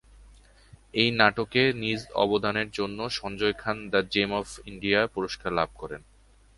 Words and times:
এই 0.93 1.09
নাটকে 1.11 1.61
নিজ 1.73 1.99
অবদানের 2.15 2.69
জন্য, 2.71 2.99
Sanjay 3.09 3.55
Khan 3.57 3.77
the 3.91 4.01
gem 4.13 4.31
of 4.33 4.45
India 4.65 4.99
পুরস্কার 5.07 5.51
লাভ 5.53 5.69
করেন। 5.75 6.01